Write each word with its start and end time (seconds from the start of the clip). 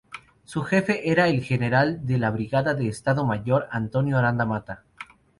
Su 0.45 0.63
jefe 0.63 1.11
era 1.11 1.27
el 1.27 1.43
general 1.43 2.07
de 2.07 2.17
brigada 2.31 2.73
de 2.73 2.87
Estado 2.87 3.23
Mayor 3.23 3.67
Antonio 3.69 4.17
Aranda 4.17 4.45
Mata. 4.47 4.83